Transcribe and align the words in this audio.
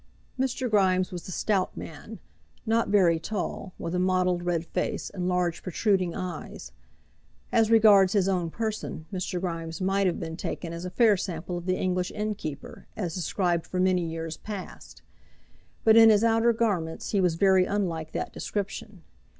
Mr. 0.39 0.67
Grimes 0.67 1.11
was 1.11 1.27
a 1.27 1.31
stout 1.31 1.77
man, 1.77 2.17
not 2.65 2.87
very 2.87 3.19
tall, 3.19 3.75
with 3.77 3.93
a 3.93 3.99
mottled 3.99 4.41
red 4.41 4.65
face, 4.65 5.11
and 5.11 5.29
large 5.29 5.61
protruding 5.61 6.15
eyes. 6.15 6.71
As 7.51 7.69
regards 7.69 8.13
his 8.13 8.27
own 8.27 8.49
person, 8.49 9.05
Mr. 9.13 9.39
Grimes 9.39 9.79
might 9.79 10.07
have 10.07 10.19
been 10.19 10.35
taken 10.37 10.73
as 10.73 10.85
a 10.85 10.89
fair 10.89 11.15
sample 11.17 11.55
of 11.55 11.67
the 11.67 11.77
English 11.77 12.09
innkeeper, 12.13 12.87
as 12.97 13.13
described 13.13 13.67
for 13.67 13.79
many 13.79 14.03
years 14.03 14.37
past. 14.37 15.03
But 15.83 15.95
in 15.95 16.09
his 16.09 16.23
outer 16.23 16.51
garments 16.51 17.11
he 17.11 17.21
was 17.21 17.35
very 17.35 17.65
unlike 17.65 18.11
that 18.13 18.33
description. 18.33 19.03